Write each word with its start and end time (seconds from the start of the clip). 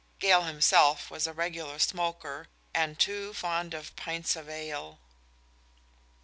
Gale 0.17 0.45
himself 0.45 1.11
was 1.11 1.27
a 1.27 1.31
regular 1.31 1.77
smoker, 1.77 2.47
and 2.73 2.97
too 2.97 3.35
fond 3.35 3.75
of 3.75 3.95
pints 3.95 4.35
of 4.35 4.49
ale. 4.49 4.97